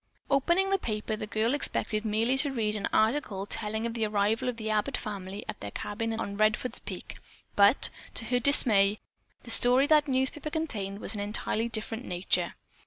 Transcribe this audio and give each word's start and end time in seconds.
Opening 0.31 0.71
the 0.71 0.79
paper, 0.79 1.15
the 1.15 1.27
girl 1.27 1.53
expected 1.53 2.05
merely 2.05 2.35
to 2.39 2.49
read 2.51 2.75
an 2.75 2.87
article 2.91 3.45
telling 3.45 3.85
of 3.85 3.93
the 3.93 4.07
arrival 4.07 4.49
of 4.49 4.57
the 4.57 4.71
Abbott 4.71 4.97
family 4.97 5.45
at 5.47 5.59
their 5.59 5.69
cabin 5.69 6.11
on 6.19 6.37
Redfords 6.37 6.83
Peak, 6.83 7.17
but, 7.55 7.91
to 8.15 8.25
her 8.25 8.39
dismay, 8.39 8.99
the 9.43 9.51
story 9.51 9.85
that 9.85 10.07
newspaper 10.07 10.49
contained 10.49 10.97
was 11.01 11.11
of 11.13 11.17
an 11.19 11.23
entirely 11.23 11.69
different 11.69 12.03
nature. 12.05 12.55